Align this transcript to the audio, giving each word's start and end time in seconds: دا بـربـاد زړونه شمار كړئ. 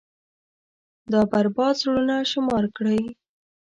دا 1.11 1.21
بـربـاد 1.31 1.73
زړونه 1.81 2.15
شمار 2.31 2.63
كړئ. 2.75 3.01